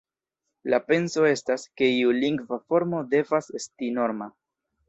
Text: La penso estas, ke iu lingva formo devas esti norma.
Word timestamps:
La 0.73 0.79
penso 0.87 1.25
estas, 1.33 1.67
ke 1.81 1.91
iu 1.97 2.15
lingva 2.25 2.61
formo 2.73 3.05
devas 3.15 3.55
esti 3.63 3.95
norma. 4.01 4.33